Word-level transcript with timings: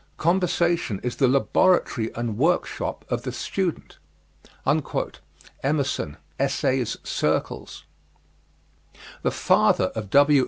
Conversation 0.17 0.99
is 1.03 1.17
the 1.17 1.27
laboratory 1.27 2.09
and 2.15 2.35
workshop 2.35 3.05
of 3.07 3.21
the 3.21 3.31
student. 3.31 3.99
EMERSON, 5.63 6.17
Essays: 6.39 6.97
Circles. 7.03 7.83
The 9.21 9.29
father 9.29 9.91
of 9.93 10.09
W. 10.09 10.39